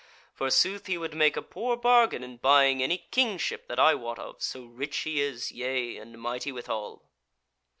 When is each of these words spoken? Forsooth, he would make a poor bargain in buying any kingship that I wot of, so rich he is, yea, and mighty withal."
Forsooth, 0.33 0.87
he 0.87 0.97
would 0.97 1.13
make 1.13 1.37
a 1.37 1.43
poor 1.43 1.77
bargain 1.77 2.23
in 2.23 2.37
buying 2.37 2.81
any 2.81 3.07
kingship 3.11 3.67
that 3.67 3.77
I 3.79 3.93
wot 3.93 4.17
of, 4.17 4.41
so 4.41 4.65
rich 4.65 4.97
he 5.01 5.21
is, 5.21 5.51
yea, 5.51 5.95
and 5.97 6.19
mighty 6.19 6.51
withal." 6.51 7.07